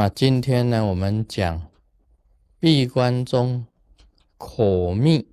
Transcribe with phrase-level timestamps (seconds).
[0.00, 1.70] 么今天呢，我们讲
[2.58, 3.66] 闭关中
[4.38, 5.28] 口密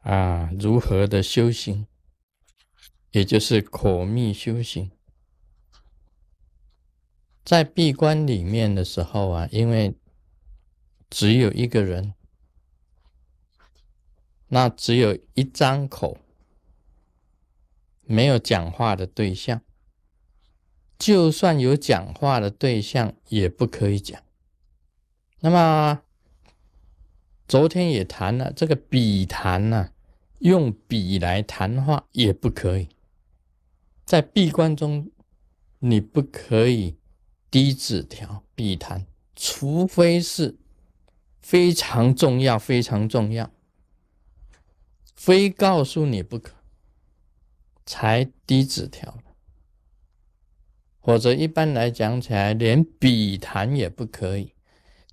[0.00, 1.86] 啊，如何的修行，
[3.12, 4.90] 也就是口密修行。
[7.42, 9.94] 在闭关里面的时候啊，因为
[11.08, 12.12] 只有一个人，
[14.48, 16.18] 那只有一张口，
[18.02, 19.62] 没有讲话的对象。
[21.00, 24.22] 就算有讲话的对象，也不可以讲。
[25.40, 26.02] 那么
[27.48, 29.92] 昨天也谈了这个笔谈呢，
[30.40, 32.90] 用笔来谈话也不可以。
[34.04, 35.10] 在闭关中，
[35.78, 36.98] 你不可以
[37.50, 40.58] 递纸条、笔谈，除非是
[41.40, 43.50] 非常重要、非常重要，
[45.16, 46.52] 非告诉你不可，
[47.86, 49.16] 才递纸条。
[51.00, 54.52] 或者一般来讲起来，连笔谈也不可以，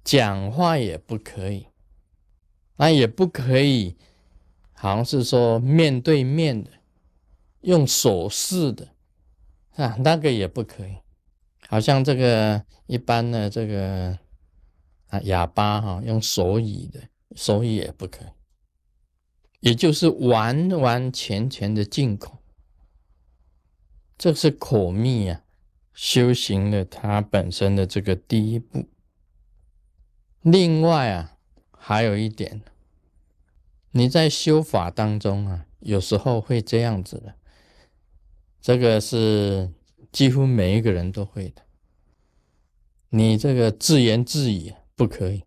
[0.03, 1.67] 讲话也不可以，
[2.75, 3.95] 那也不可以，
[4.73, 6.71] 好像是说面对面的，
[7.61, 8.89] 用手势的
[9.75, 10.97] 啊，那个也不可以。
[11.69, 14.17] 好像这个一般的这个
[15.07, 17.01] 啊哑巴哈，用手语的，
[17.35, 22.37] 手语也不可以，也就是完完全全的进口，
[24.17, 25.43] 这是口密啊。
[25.97, 28.85] 修行了它本身的这个第一步。
[30.41, 31.39] 另外啊，
[31.71, 32.61] 还有一点，
[33.89, 37.33] 你在修法当中啊，有时候会这样子的，
[38.61, 39.71] 这个是
[40.11, 41.63] 几乎每一个人都会的。
[43.09, 45.43] 你这个自言自语不可以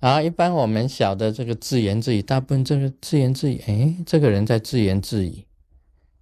[0.00, 0.22] 啊。
[0.22, 5.44] 一般我们晓得这个自言自语，大部分这个自言自语，哎，这个人在自言自语。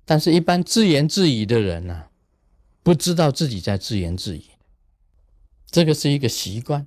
[0.09, 2.05] 但是，一般自言自语的人呢，
[2.85, 4.45] 不知道自己在自言自语，
[5.69, 6.87] 这个是一个习惯，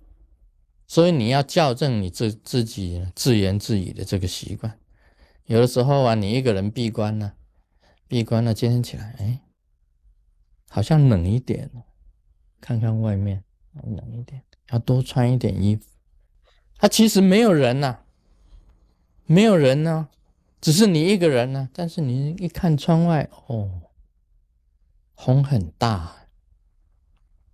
[0.87, 4.79] 所以你要校正你自自己自言自语的这个习惯。
[5.47, 7.33] 有的时候啊，你一个人闭关呢，
[8.07, 9.41] 闭关了，今天起来，哎，
[10.69, 11.69] 好像冷一点，
[12.61, 15.83] 看看外面冷一点，要多穿一点衣服。
[16.77, 17.97] 他其实没有人呐，
[19.25, 20.07] 没有人呢。
[20.61, 23.83] 只是你一个人呢，但是你一看窗外，哦，
[25.15, 26.27] 风很大，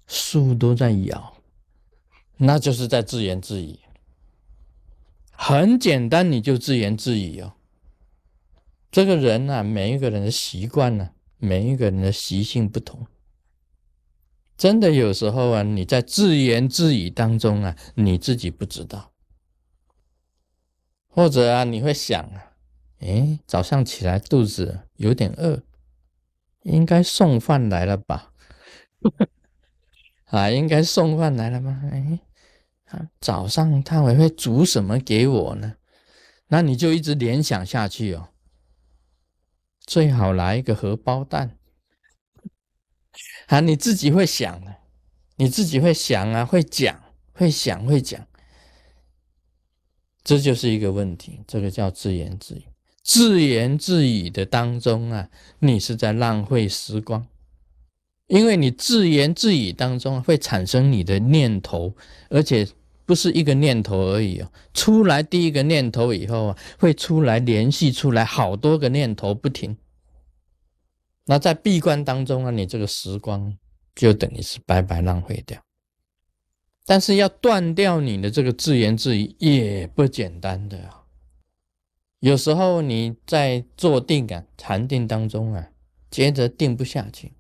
[0.07, 1.35] 树都在摇，
[2.38, 3.79] 那就是在自言自语。
[5.31, 7.53] 很简单，你就自言自语哦。
[8.89, 13.05] 这个人呢，每一个人的习惯呢，每一个人的习性不同，
[14.57, 19.11] 真的有时候啊，你在自言自语当中啊，你自己不知道，
[21.07, 22.44] 或者啊，你会想啊。
[23.05, 25.61] 哎，早上起来肚子有点饿，
[26.63, 28.33] 应该送饭来了吧？
[30.25, 31.81] 啊，应该送饭来了吗？
[31.91, 32.19] 哎，
[33.21, 35.75] 早上他会会煮什么给我呢？
[36.47, 38.29] 那你就一直联想下去哦。
[39.85, 41.57] 最好来一个荷包蛋。
[43.47, 44.75] 啊，你自己会想的，
[45.35, 48.27] 你自己会想啊，会讲，会想，会讲，
[50.23, 51.43] 这就是一个问题。
[51.47, 52.66] 这个叫自言自语。
[53.05, 55.29] 自言自语的当中啊，
[55.59, 57.27] 你是在浪费时光，
[58.25, 61.95] 因为你自言自语当中会产生你的念头，
[62.31, 62.67] 而且
[63.05, 64.51] 不是一个念头而已哦。
[64.73, 69.77] 出来第一个念头以后啊，会出来联系出来好多个念头不停。
[71.25, 73.55] 那在闭关当中啊，你这个时光
[73.93, 75.61] 就等于是白白浪费掉。
[76.87, 81.04] 但是要断掉你的这个自言自语也不简单的啊。
[82.20, 85.72] 有时候你在坐定啊、禅定当中啊，
[86.09, 87.34] 接着定不下去，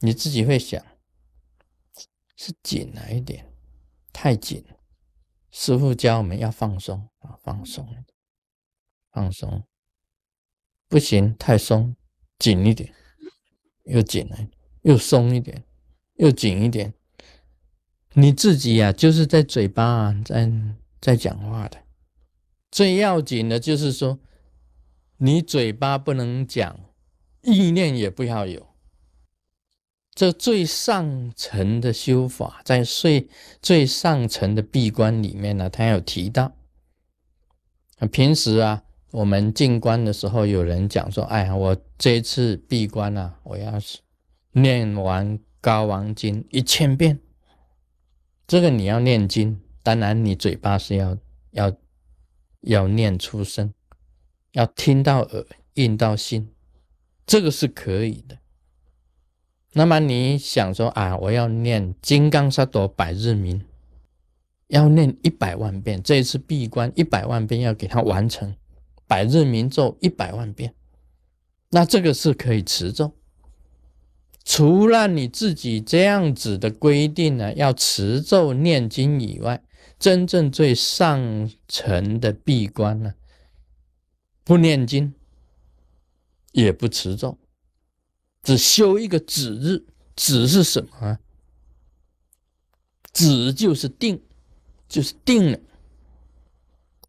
[0.00, 0.84] 你自己会想，
[2.36, 3.52] 是紧了一点，
[4.12, 4.64] 太紧。
[5.50, 8.04] 师傅教我们要放松啊，放松，
[9.10, 9.64] 放松，
[10.88, 11.96] 不行，太松，
[12.38, 12.92] 紧一点，
[13.84, 14.36] 又紧了，
[14.82, 15.64] 又松一点，
[16.14, 16.92] 又紧一点。
[18.14, 20.50] 你自己呀，就是在嘴巴啊，在
[21.00, 21.82] 在讲话的。
[22.70, 24.18] 最要紧的就是说，
[25.16, 26.78] 你嘴巴不能讲，
[27.42, 28.66] 意念也不要有。
[30.14, 33.28] 这最上层的修法，在最
[33.62, 36.52] 最上层的闭关里面呢，他有提到。
[38.12, 38.82] 平时啊，
[39.12, 43.80] 我们进关的时候，有人讲说：“哎呀，我这次闭关啊，我要
[44.52, 47.18] 念完《高王经》一千遍。”
[48.46, 51.16] 这个你要念经，当然你嘴巴是要
[51.52, 51.72] 要。
[52.60, 53.72] 要念出声，
[54.52, 56.50] 要听到耳，印到心，
[57.26, 58.38] 这个是可以的。
[59.74, 63.64] 那么你想说啊，我要念金刚萨埵百日明，
[64.68, 68.54] 要念一百万遍，这一次闭关一百万遍要给它完成，
[69.06, 70.74] 百日明咒一百万遍，
[71.70, 73.12] 那这个是可以持咒。
[74.42, 79.62] 除了你自己这样子的规定呢，要持咒念经以外，
[79.98, 83.14] 真正最上层的闭关呢，
[84.44, 85.12] 不念经，
[86.52, 87.36] 也不持咒。
[88.42, 89.84] 只修一个止日，
[90.14, 91.18] 止是什么？
[93.12, 94.22] 止就是定，
[94.88, 95.58] 就是定了，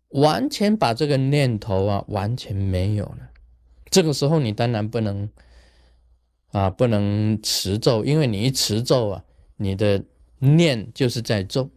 [0.10, 3.30] 完全把这个念头啊，完全没有了。
[3.92, 5.30] 这个时候你当然不能
[6.52, 9.24] 啊，不能持咒，因为你一持咒啊，
[9.58, 10.04] 你的
[10.40, 11.70] 念就是在咒；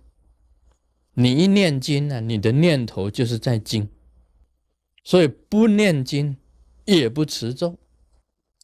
[1.14, 3.88] 你一念经呢，你的念头就是在经。
[5.04, 6.36] 所以不念经，
[6.84, 7.78] 也不持咒。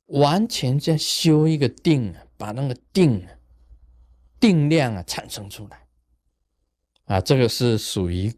[0.07, 3.33] 完全在修一个定啊，把那个定啊、
[4.41, 5.87] 定量啊产生出来
[7.05, 8.33] 啊，这个是属于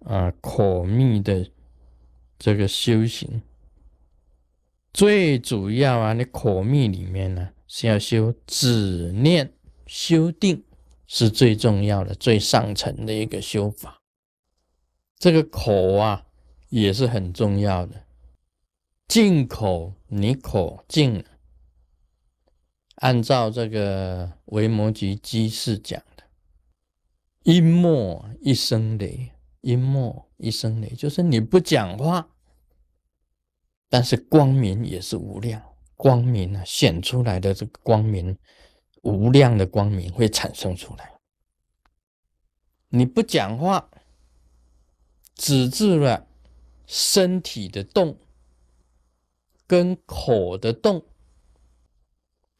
[0.00, 1.50] 啊口密的
[2.38, 3.40] 这个修行。
[4.92, 9.54] 最主要啊，你口密里面呢是要修止念、
[9.86, 10.64] 修定，
[11.08, 14.00] 是最重要的、最上层的一个修法。
[15.18, 16.26] 这个口啊
[16.68, 18.04] 也是很重要的。
[19.08, 21.24] 进口，你口净。
[22.96, 26.24] 按照这个维摩诘居士讲的，
[27.44, 29.30] 一默一声雷，
[29.60, 32.28] 一默一声雷，就是你不讲话，
[33.88, 35.62] 但是光明也是无量，
[35.96, 38.36] 光明啊显出来的这个光明，
[39.08, 41.12] 无量的光明会产生出来。
[42.88, 43.90] 你不讲话，
[45.34, 46.26] 止住了
[46.86, 48.18] 身体的动。
[49.66, 51.04] 跟口的动，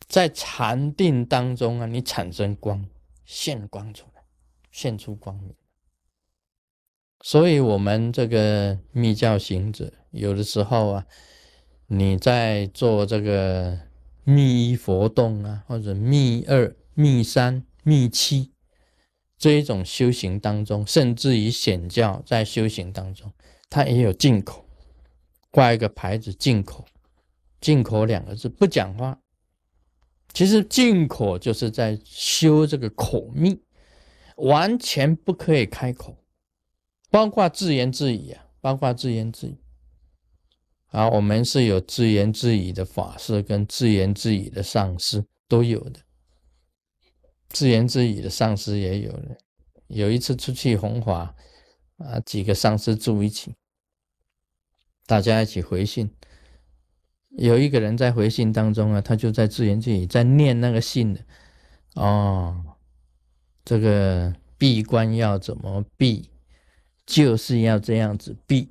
[0.06, 2.86] 在禅定当中啊，你产生光，
[3.24, 4.22] 现光出来，
[4.70, 5.54] 现出光明。
[7.22, 11.06] 所以，我们这个密教行者，有的时候啊，
[11.86, 13.80] 你在做这个
[14.28, 18.52] 密一佛洞啊，或者密二、密三、密七
[19.38, 23.32] 这一种修行当中，甚至于显教在修行当中，
[23.70, 24.66] 它也有进口，
[25.50, 26.84] 挂一个牌子进口。
[27.58, 29.18] 进口两个字不讲话，
[30.34, 33.62] 其实进口就是在修这个口密，
[34.36, 36.18] 完全不可以开口，
[37.10, 39.56] 包括自言自语啊，包括自言自语。
[40.88, 46.00] 啊，我们是有自言自语的法师跟自言自语的上师都有的，
[47.50, 49.36] 自言自语的上师也有的。
[49.88, 51.34] 有一次出去弘法，
[51.96, 53.54] 啊，几个上师住一起，
[55.06, 56.10] 大家一起回信。
[57.30, 61.20] 有一个人在回信当中啊，他就在自言自语，在念那个信的
[61.94, 62.64] 哦，
[63.64, 66.30] 这个闭关要怎么闭，
[67.06, 68.70] 就是要这样子闭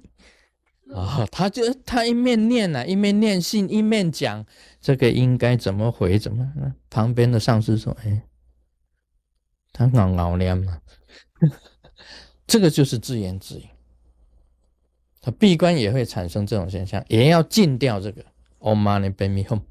[0.93, 1.27] 啊。
[1.31, 4.45] 他就他一面念啊，一面念信，一面讲
[4.79, 6.73] 这个应该怎么回，怎么？
[6.89, 8.23] 旁边的上司说：“哎，
[9.71, 10.79] 他熬熬念嘛，
[12.47, 13.65] 这个就是自言自语。
[15.21, 18.23] 他闭关也会产生这种现象，也要禁掉这个。”
[18.59, 19.61] Om Mani p a m e Hum